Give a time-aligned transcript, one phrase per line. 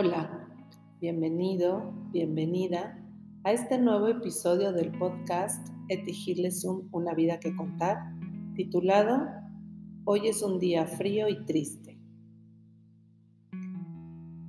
[0.00, 0.48] Hola,
[1.00, 3.04] bienvenido, bienvenida
[3.42, 7.98] a este nuevo episodio del podcast Etigilesum, una vida que contar,
[8.54, 9.26] titulado
[10.04, 11.98] Hoy es un día frío y triste.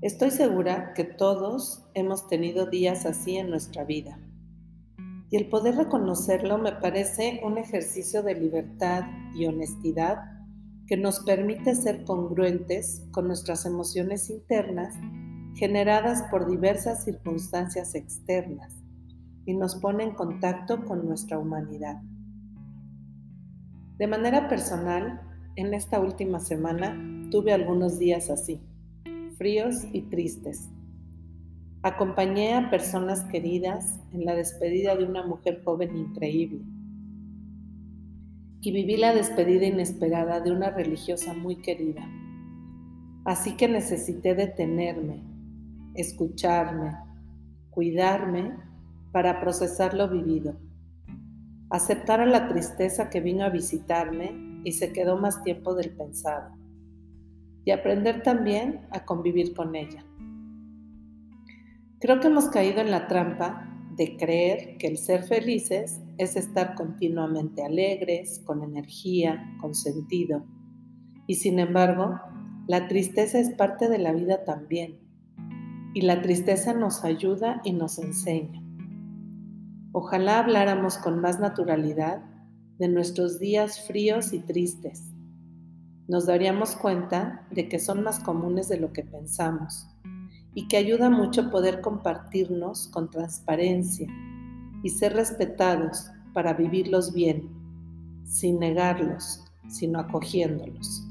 [0.02, 4.20] Estoy segura que todos hemos tenido días así en nuestra vida.
[5.32, 9.02] Y el poder reconocerlo me parece un ejercicio de libertad
[9.34, 10.20] y honestidad
[10.86, 14.94] que nos permite ser congruentes con nuestras emociones internas
[15.60, 18.74] generadas por diversas circunstancias externas
[19.46, 22.02] y nos pone en contacto con nuestra humanidad.
[23.98, 25.22] De manera personal,
[25.58, 26.98] en esta última semana
[27.30, 28.62] tuve algunos días así,
[29.38, 30.70] fríos y tristes.
[31.84, 36.62] Acompañé a personas queridas en la despedida de una mujer joven increíble
[38.62, 42.08] y viví la despedida inesperada de una religiosa muy querida.
[43.26, 45.29] Así que necesité detenerme
[45.96, 46.96] escucharme,
[47.70, 48.54] cuidarme
[49.12, 50.60] para procesar lo vivido,
[51.70, 56.56] aceptar a la tristeza que vino a visitarme y se quedó más tiempo del pensado,
[57.66, 60.06] y aprender también a convivir con ella.
[62.00, 66.76] Creo que hemos caído en la trampa de creer que el ser felices es estar
[66.76, 70.46] continuamente alegres, con energía, con sentido.
[71.28, 72.18] Y sin embargo,
[72.68, 75.09] la tristeza es parte de la vida también
[75.94, 78.62] y la tristeza nos ayuda y nos enseña.
[79.92, 82.24] Ojalá habláramos con más naturalidad
[82.78, 85.12] de nuestros días fríos y tristes.
[86.08, 89.88] Nos daríamos cuenta de que son más comunes de lo que pensamos
[90.54, 94.08] y que ayuda mucho poder compartirnos con transparencia
[94.84, 97.50] y ser respetados para vivirlos bien,
[98.24, 101.06] sin negarlos, sino acogiéndolos.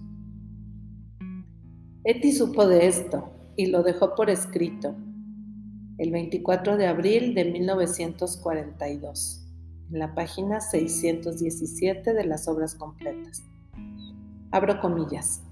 [2.05, 4.95] Eti supo de esto y lo dejó por escrito
[5.99, 9.45] el 24 de abril de 1942,
[9.91, 13.43] en la página 617 de las obras completas.
[14.53, 15.43] Abro comillas.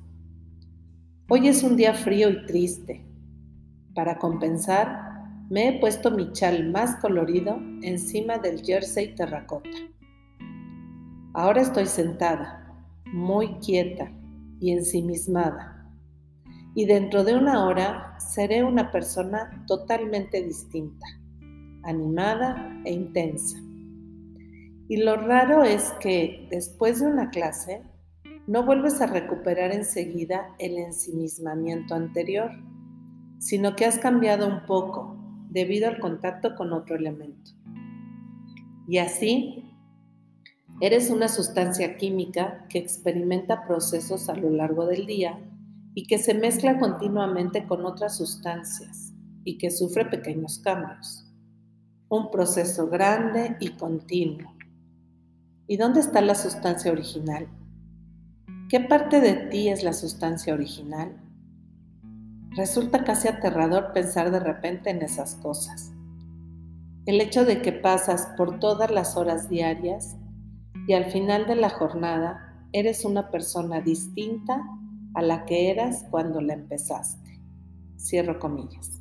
[1.29, 3.05] Hoy es un día frío y triste.
[3.93, 9.69] Para compensar, me he puesto mi chal más colorido encima del jersey terracota.
[11.35, 12.73] Ahora estoy sentada,
[13.13, 14.13] muy quieta
[14.61, 15.76] y ensimismada
[16.77, 21.07] y dentro de una hora seré una persona totalmente distinta,
[21.85, 23.59] animada e intensa.
[24.87, 27.83] Y lo raro es que después de una clase
[28.47, 32.51] no vuelves a recuperar enseguida el ensimismamiento anterior,
[33.39, 35.17] sino que has cambiado un poco
[35.49, 37.53] debido al contacto con otro elemento.
[38.87, 39.65] Y así,
[40.83, 45.41] eres una sustancia química que experimenta procesos a lo largo del día
[45.99, 49.15] y que se mezcla continuamente con otras sustancias
[49.45, 51.25] y que sufre pequeños cambios.
[52.11, 54.55] Un proceso grande y continuo.
[55.67, 57.49] ¿Y dónde está la sustancia original?
[58.69, 61.17] ¿Qué parte de ti es la sustancia original?
[62.51, 65.93] Resulta casi aterrador pensar de repente en esas cosas.
[67.07, 70.15] El hecho de que pasas por todas las horas diarias
[70.87, 74.63] y al final de la jornada eres una persona distinta
[75.17, 77.41] a la que eras cuando la empezaste.
[77.99, 79.01] Cierro comillas.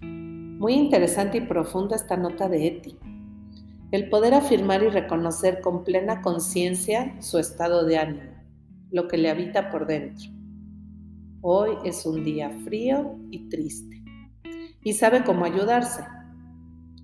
[0.00, 2.98] Muy interesante y profunda esta nota de Eti.
[3.92, 8.32] El poder afirmar y reconocer con plena conciencia su estado de ánimo,
[8.90, 10.28] lo que le habita por dentro.
[11.40, 14.02] Hoy es un día frío y triste.
[14.82, 16.02] Y sabe cómo ayudarse.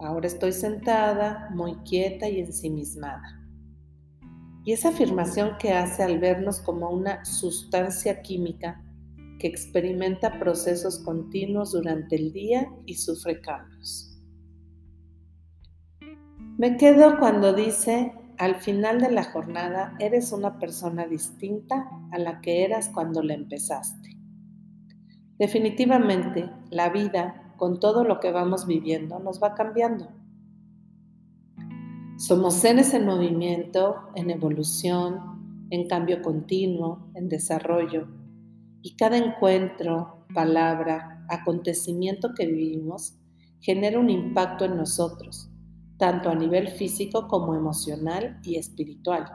[0.01, 3.46] Ahora estoy sentada, muy quieta y ensimismada.
[4.67, 8.83] Y esa afirmación que hace al vernos como una sustancia química
[9.39, 14.21] que experimenta procesos continuos durante el día y sufre cambios.
[16.59, 22.41] Me quedo cuando dice, al final de la jornada eres una persona distinta a la
[22.41, 24.17] que eras cuando la empezaste.
[25.39, 30.26] Definitivamente, la vida, con todo lo que vamos viviendo, nos va cambiando.
[32.19, 38.09] Somos seres en movimiento, en evolución, en cambio continuo, en desarrollo.
[38.81, 43.19] Y cada encuentro, palabra, acontecimiento que vivimos
[43.61, 45.51] genera un impacto en nosotros,
[45.99, 49.27] tanto a nivel físico como emocional y espiritual.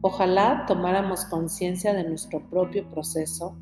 [0.00, 3.56] Ojalá tomáramos conciencia de nuestro propio proceso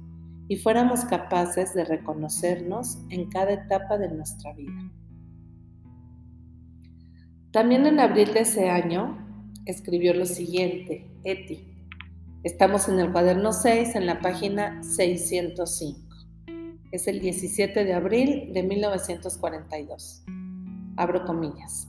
[0.49, 4.91] y fuéramos capaces de reconocernos en cada etapa de nuestra vida.
[7.53, 9.19] También en abril de ese año
[9.67, 11.69] escribió lo siguiente, Eti.
[12.45, 16.01] Estamos en el cuaderno 6, en la página 605.
[16.93, 20.25] Es el 17 de abril de 1942.
[20.97, 21.89] Abro comillas.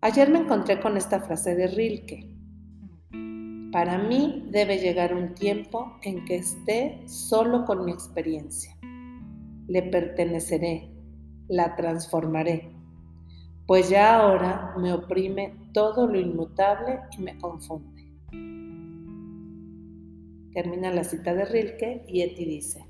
[0.00, 2.32] Ayer me encontré con esta frase de Rilke.
[3.72, 8.76] Para mí debe llegar un tiempo en que esté solo con mi experiencia.
[9.66, 10.88] Le perteneceré,
[11.48, 12.79] la transformaré,
[13.70, 18.02] pues ya ahora me oprime todo lo inmutable y me confunde.
[20.52, 22.84] Termina la cita de Rilke y Eti dice,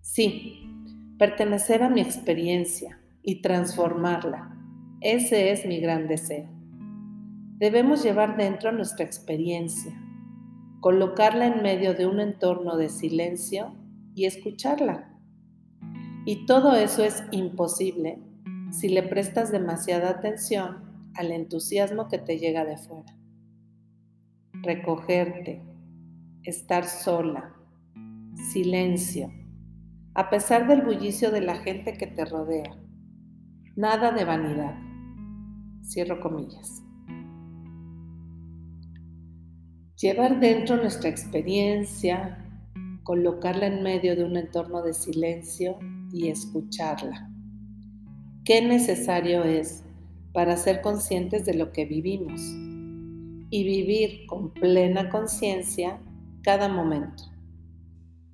[0.00, 0.68] sí,
[1.16, 4.58] pertenecer a mi experiencia y transformarla,
[5.00, 6.50] ese es mi gran deseo.
[7.58, 9.96] Debemos llevar dentro nuestra experiencia,
[10.80, 13.76] colocarla en medio de un entorno de silencio
[14.12, 15.16] y escucharla.
[16.26, 18.33] Y todo eso es imposible
[18.74, 23.16] si le prestas demasiada atención al entusiasmo que te llega de fuera.
[24.52, 25.62] Recogerte,
[26.42, 27.54] estar sola,
[28.52, 29.30] silencio,
[30.14, 32.76] a pesar del bullicio de la gente que te rodea.
[33.76, 34.76] Nada de vanidad.
[35.84, 36.82] Cierro comillas.
[39.96, 42.44] Llevar dentro nuestra experiencia,
[43.04, 45.78] colocarla en medio de un entorno de silencio
[46.12, 47.33] y escucharla.
[48.44, 49.84] Qué necesario es
[50.34, 52.42] para ser conscientes de lo que vivimos
[53.48, 55.98] y vivir con plena conciencia
[56.42, 57.22] cada momento,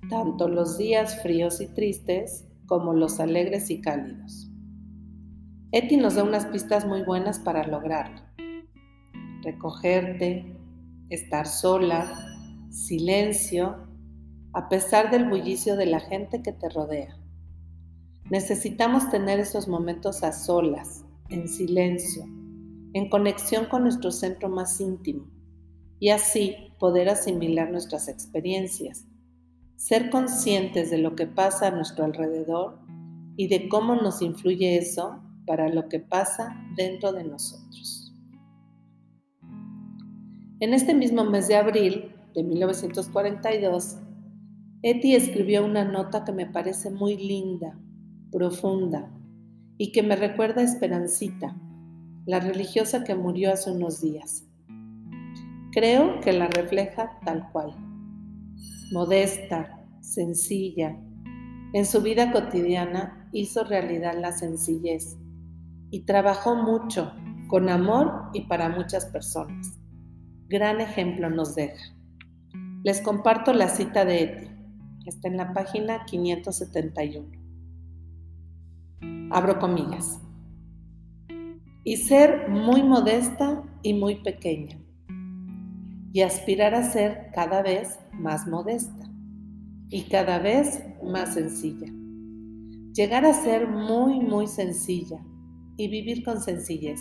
[0.09, 4.49] tanto los días fríos y tristes como los alegres y cálidos.
[5.71, 8.19] Eti nos da unas pistas muy buenas para lograrlo.
[9.43, 10.57] Recogerte,
[11.09, 12.05] estar sola,
[12.69, 13.87] silencio,
[14.51, 17.20] a pesar del bullicio de la gente que te rodea.
[18.31, 22.23] Necesitamos tener esos momentos a solas, en silencio,
[22.93, 25.29] en conexión con nuestro centro más íntimo
[25.99, 29.05] y así poder asimilar nuestras experiencias,
[29.75, 32.79] ser conscientes de lo que pasa a nuestro alrededor
[33.35, 38.13] y de cómo nos influye eso para lo que pasa dentro de nosotros.
[40.61, 43.97] En este mismo mes de abril de 1942,
[44.83, 47.77] Eti escribió una nota que me parece muy linda,
[48.31, 49.11] profunda
[49.77, 51.55] y que me recuerda a Esperancita,
[52.25, 54.45] la religiosa que murió hace unos días.
[55.71, 57.75] Creo que la refleja tal cual.
[58.91, 60.97] Modesta, sencilla,
[61.73, 65.17] en su vida cotidiana hizo realidad la sencillez
[65.89, 67.13] y trabajó mucho,
[67.47, 69.79] con amor y para muchas personas.
[70.47, 71.95] Gran ejemplo nos deja.
[72.83, 74.47] Les comparto la cita de Eti.
[75.05, 77.40] Está en la página 571.
[79.31, 80.19] Abro comillas.
[81.83, 84.77] Y ser muy modesta y muy pequeña
[86.13, 89.09] y aspirar a ser cada vez más modesta
[89.89, 91.87] y cada vez más sencilla.
[92.93, 95.23] Llegar a ser muy, muy sencilla
[95.77, 96.99] y vivir con sencillez.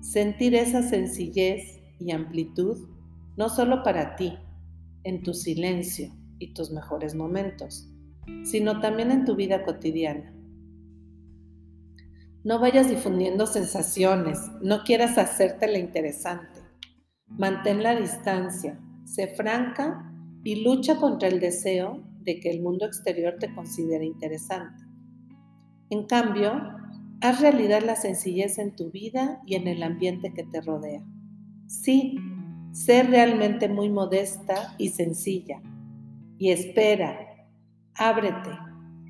[0.00, 2.88] Sentir esa sencillez y amplitud
[3.36, 4.36] no solo para ti,
[5.04, 7.88] en tu silencio y tus mejores momentos,
[8.44, 10.32] sino también en tu vida cotidiana.
[12.44, 16.60] No vayas difundiendo sensaciones, no quieras hacerte la interesante.
[17.28, 23.36] Mantén la distancia, sé franca y lucha contra el deseo de que el mundo exterior
[23.38, 24.82] te considere interesante.
[25.90, 26.52] En cambio,
[27.20, 31.04] haz realidad la sencillez en tu vida y en el ambiente que te rodea.
[31.68, 32.16] Sí,
[32.72, 35.62] sé realmente muy modesta y sencilla.
[36.38, 37.18] Y espera,
[37.94, 38.50] ábrete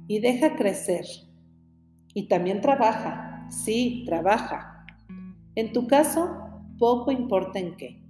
[0.07, 1.07] y deja crecer.
[2.14, 4.87] Y también trabaja, sí, trabaja.
[5.54, 6.37] En tu caso,
[6.78, 8.02] poco importa en qué.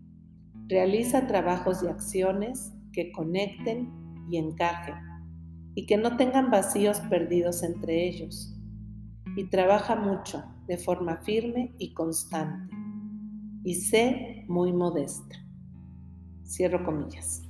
[0.69, 3.91] Realiza trabajos y acciones que conecten
[4.31, 4.95] y encajen
[5.75, 8.55] y que no tengan vacíos perdidos entre ellos.
[9.37, 12.75] Y trabaja mucho de forma firme y constante.
[13.65, 15.37] Y sé muy modesta.
[16.45, 17.43] Cierro comillas.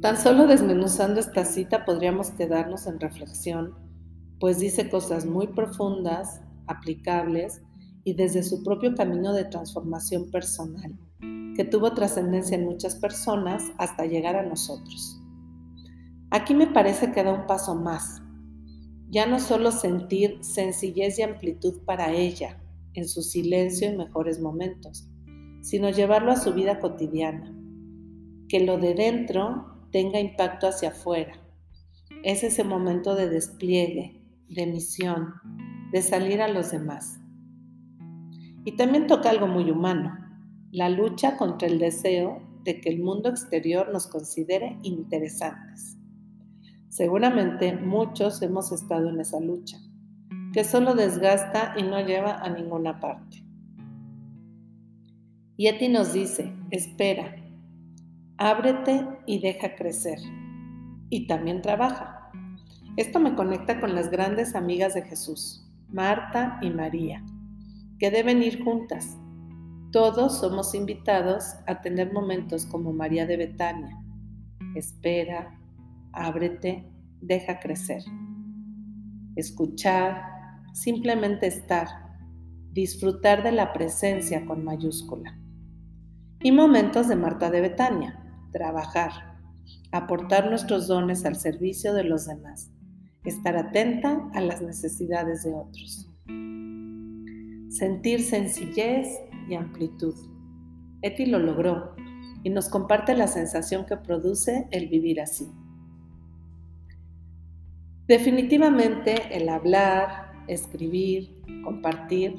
[0.00, 3.74] Tan solo desmenuzando esta cita podríamos quedarnos en reflexión,
[4.40, 7.62] pues dice cosas muy profundas, aplicables
[8.04, 10.98] y desde su propio camino de transformación personal,
[11.54, 15.20] que tuvo trascendencia en muchas personas hasta llegar a nosotros.
[16.30, 18.22] Aquí me parece que da un paso más,
[19.10, 22.62] ya no solo sentir sencillez y amplitud para ella
[22.94, 25.06] en su silencio y mejores momentos,
[25.60, 27.54] sino llevarlo a su vida cotidiana,
[28.48, 31.32] que lo de dentro tenga impacto hacia afuera.
[32.22, 34.19] Es ese momento de despliegue,
[34.50, 35.34] de misión,
[35.92, 37.20] de salir a los demás.
[38.64, 40.18] Y también toca algo muy humano,
[40.70, 45.96] la lucha contra el deseo de que el mundo exterior nos considere interesantes.
[46.88, 49.78] Seguramente muchos hemos estado en esa lucha,
[50.52, 53.44] que solo desgasta y no lleva a ninguna parte.
[55.56, 57.36] Yeti nos dice, espera,
[58.38, 60.18] ábrete y deja crecer.
[61.10, 62.19] Y también trabaja.
[62.96, 67.24] Esto me conecta con las grandes amigas de Jesús, Marta y María,
[67.98, 69.16] que deben ir juntas.
[69.92, 73.96] Todos somos invitados a tener momentos como María de Betania.
[74.74, 75.58] Espera,
[76.12, 76.84] ábrete,
[77.20, 78.02] deja crecer.
[79.36, 80.22] Escuchar,
[80.72, 81.88] simplemente estar,
[82.72, 85.38] disfrutar de la presencia con mayúscula.
[86.42, 88.20] Y momentos de Marta de Betania,
[88.52, 89.38] trabajar,
[89.92, 92.70] aportar nuestros dones al servicio de los demás,
[93.24, 96.10] estar atenta a las necesidades de otros.
[97.68, 99.08] Sentir sencillez
[99.48, 100.14] y amplitud.
[101.02, 101.94] Eti lo logró
[102.42, 105.50] y nos comparte la sensación que produce el vivir así.
[108.06, 112.36] Definitivamente el hablar, escribir, compartir,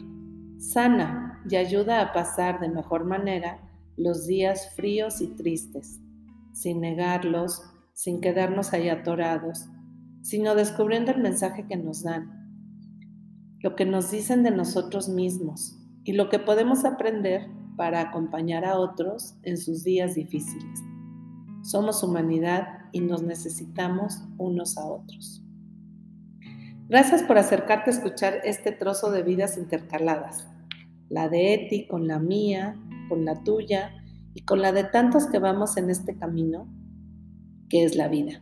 [0.57, 3.61] sana y ayuda a pasar de mejor manera
[3.95, 5.99] los días fríos y tristes,
[6.53, 9.69] sin negarlos, sin quedarnos ahí atorados,
[10.21, 12.41] sino descubriendo el mensaje que nos dan,
[13.59, 17.47] lo que nos dicen de nosotros mismos y lo que podemos aprender
[17.77, 20.79] para acompañar a otros en sus días difíciles.
[21.63, 25.43] Somos humanidad y nos necesitamos unos a otros.
[26.89, 30.47] Gracias por acercarte a escuchar este trozo de vidas intercaladas,
[31.07, 32.75] la de Eti con la mía,
[33.07, 33.91] con la tuya
[34.33, 36.67] y con la de tantos que vamos en este camino,
[37.69, 38.41] que es la vida.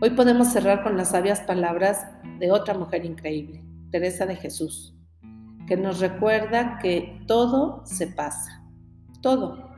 [0.00, 2.04] Hoy podemos cerrar con las sabias palabras
[2.40, 4.92] de otra mujer increíble, Teresa de Jesús,
[5.68, 8.64] que nos recuerda que todo se pasa,
[9.22, 9.70] todo,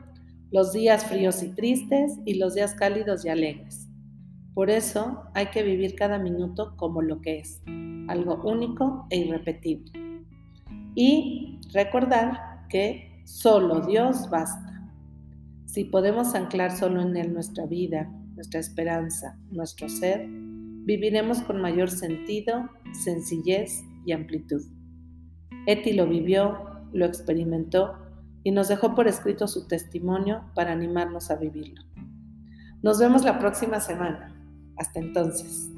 [0.51, 3.87] los días fríos y tristes y los días cálidos y alegres.
[4.55, 7.61] Por eso hay que vivir cada minuto como lo que es,
[8.07, 9.91] algo único e irrepetible.
[10.95, 14.91] Y recordar que solo Dios basta.
[15.65, 21.89] Si podemos anclar solo en Él nuestra vida, nuestra esperanza, nuestro ser, viviremos con mayor
[21.89, 24.61] sentido, sencillez y amplitud.
[25.65, 26.55] Eti lo vivió,
[26.93, 27.95] lo experimentó
[28.43, 31.81] y nos dejó por escrito su testimonio para animarnos a vivirlo.
[32.83, 34.35] Nos vemos la próxima semana.
[34.77, 35.71] Hasta entonces.